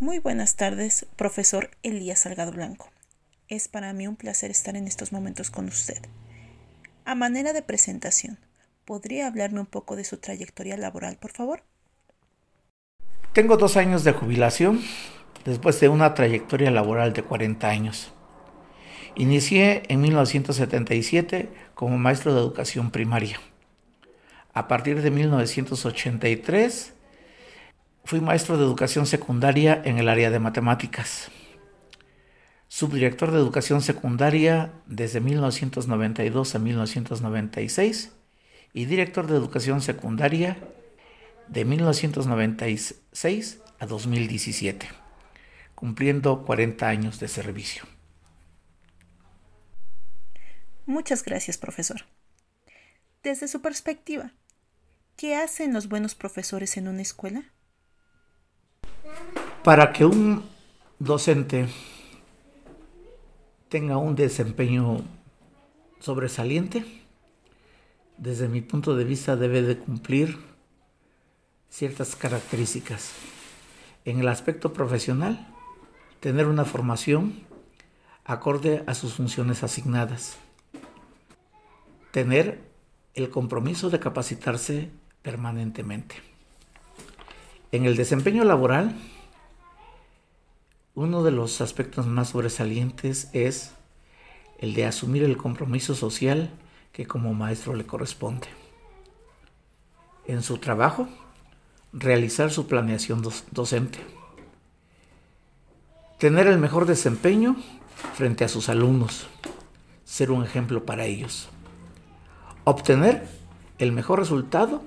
Muy 0.00 0.18
buenas 0.18 0.56
tardes, 0.56 1.04
profesor 1.16 1.68
Elías 1.82 2.20
Salgado 2.20 2.52
Blanco. 2.52 2.88
Es 3.48 3.68
para 3.68 3.92
mí 3.92 4.06
un 4.06 4.16
placer 4.16 4.50
estar 4.50 4.74
en 4.74 4.86
estos 4.86 5.12
momentos 5.12 5.50
con 5.50 5.66
usted. 5.68 5.98
A 7.04 7.14
manera 7.14 7.52
de 7.52 7.60
presentación, 7.60 8.38
¿podría 8.86 9.26
hablarme 9.26 9.60
un 9.60 9.66
poco 9.66 9.96
de 9.96 10.04
su 10.04 10.16
trayectoria 10.16 10.78
laboral, 10.78 11.18
por 11.18 11.32
favor? 11.32 11.64
Tengo 13.34 13.58
dos 13.58 13.76
años 13.76 14.02
de 14.02 14.12
jubilación 14.12 14.80
después 15.44 15.78
de 15.80 15.90
una 15.90 16.14
trayectoria 16.14 16.70
laboral 16.70 17.12
de 17.12 17.22
40 17.22 17.68
años. 17.68 18.14
Inicié 19.16 19.82
en 19.88 20.00
1977 20.00 21.50
como 21.74 21.98
maestro 21.98 22.32
de 22.32 22.40
educación 22.40 22.90
primaria. 22.90 23.38
A 24.54 24.66
partir 24.66 25.02
de 25.02 25.10
1983 25.10 26.94
fui 28.04 28.20
maestro 28.20 28.56
de 28.56 28.64
educación 28.64 29.06
secundaria 29.06 29.80
en 29.84 29.98
el 29.98 30.08
área 30.08 30.30
de 30.30 30.38
matemáticas. 30.38 31.30
Subdirector 32.68 33.30
de 33.30 33.38
educación 33.38 33.82
secundaria 33.82 34.72
desde 34.86 35.20
1992 35.20 36.54
a 36.54 36.58
1996 36.58 38.12
y 38.72 38.84
director 38.84 39.26
de 39.26 39.36
educación 39.36 39.80
secundaria 39.80 40.56
de 41.48 41.64
1996 41.64 43.60
a 43.80 43.86
2017, 43.86 44.88
cumpliendo 45.74 46.44
40 46.44 46.88
años 46.88 47.18
de 47.18 47.28
servicio. 47.28 47.84
Muchas 50.86 51.24
gracias, 51.24 51.58
profesor. 51.58 52.04
Desde 53.22 53.48
su 53.48 53.60
perspectiva, 53.60 54.32
¿qué 55.16 55.36
hacen 55.36 55.72
los 55.72 55.88
buenos 55.88 56.14
profesores 56.14 56.76
en 56.76 56.88
una 56.88 57.02
escuela? 57.02 57.52
Para 59.62 59.92
que 59.92 60.06
un 60.06 60.42
docente 60.98 61.68
tenga 63.68 63.98
un 63.98 64.16
desempeño 64.16 65.02
sobresaliente, 65.98 66.86
desde 68.16 68.48
mi 68.48 68.62
punto 68.62 68.96
de 68.96 69.04
vista 69.04 69.36
debe 69.36 69.60
de 69.60 69.76
cumplir 69.76 70.38
ciertas 71.68 72.16
características. 72.16 73.12
En 74.06 74.18
el 74.18 74.28
aspecto 74.28 74.72
profesional, 74.72 75.46
tener 76.20 76.46
una 76.46 76.64
formación 76.64 77.34
acorde 78.24 78.82
a 78.86 78.94
sus 78.94 79.12
funciones 79.12 79.62
asignadas. 79.62 80.38
Tener 82.12 82.62
el 83.12 83.28
compromiso 83.28 83.90
de 83.90 84.00
capacitarse 84.00 84.88
permanentemente. 85.20 86.16
En 87.72 87.84
el 87.84 87.94
desempeño 87.94 88.44
laboral, 88.44 88.96
uno 91.00 91.22
de 91.22 91.30
los 91.30 91.62
aspectos 91.62 92.06
más 92.06 92.28
sobresalientes 92.28 93.30
es 93.32 93.72
el 94.58 94.74
de 94.74 94.84
asumir 94.84 95.22
el 95.22 95.38
compromiso 95.38 95.94
social 95.94 96.50
que 96.92 97.06
como 97.06 97.32
maestro 97.32 97.74
le 97.74 97.86
corresponde. 97.86 98.48
En 100.26 100.42
su 100.42 100.58
trabajo, 100.58 101.08
realizar 101.94 102.50
su 102.50 102.66
planeación 102.66 103.22
docente. 103.50 103.98
Tener 106.18 106.46
el 106.46 106.58
mejor 106.58 106.84
desempeño 106.84 107.56
frente 108.12 108.44
a 108.44 108.48
sus 108.48 108.68
alumnos. 108.68 109.26
Ser 110.04 110.30
un 110.30 110.44
ejemplo 110.44 110.84
para 110.84 111.06
ellos. 111.06 111.48
Obtener 112.64 113.26
el 113.78 113.92
mejor 113.92 114.18
resultado 114.18 114.82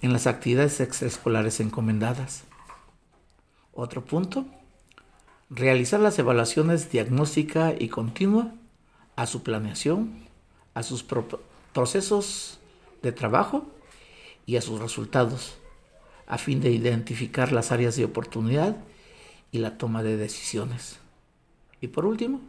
en 0.00 0.12
las 0.12 0.28
actividades 0.28 0.78
extraescolares 0.78 1.58
encomendadas. 1.58 2.44
Otro 3.72 4.04
punto, 4.04 4.46
realizar 5.50 6.00
las 6.00 6.18
evaluaciones 6.18 6.90
diagnóstica 6.90 7.74
y 7.78 7.88
continua 7.88 8.52
a 9.14 9.26
su 9.26 9.42
planeación, 9.42 10.26
a 10.74 10.82
sus 10.82 11.04
procesos 11.72 12.58
de 13.02 13.12
trabajo 13.12 13.66
y 14.44 14.56
a 14.56 14.62
sus 14.62 14.80
resultados, 14.80 15.56
a 16.26 16.38
fin 16.38 16.60
de 16.60 16.70
identificar 16.70 17.52
las 17.52 17.72
áreas 17.72 17.96
de 17.96 18.04
oportunidad 18.04 18.76
y 19.52 19.58
la 19.58 19.78
toma 19.78 20.02
de 20.02 20.16
decisiones. 20.16 20.98
Y 21.80 21.88
por 21.88 22.06
último, 22.06 22.40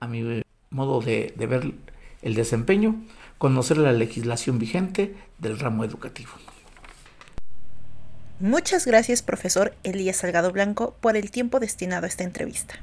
a 0.00 0.06
mi 0.06 0.42
modo 0.70 1.00
de, 1.00 1.32
de 1.36 1.46
ver 1.46 1.74
el 2.22 2.34
desempeño, 2.34 3.02
conocer 3.38 3.78
la 3.78 3.92
legislación 3.92 4.58
vigente 4.58 5.16
del 5.38 5.58
ramo 5.58 5.84
educativo. 5.84 6.32
Muchas 8.40 8.86
gracias, 8.86 9.20
profesor 9.20 9.74
Elías 9.82 10.16
Salgado 10.16 10.50
Blanco, 10.50 10.96
por 11.02 11.18
el 11.18 11.30
tiempo 11.30 11.60
destinado 11.60 12.06
a 12.06 12.08
esta 12.08 12.24
entrevista. 12.24 12.76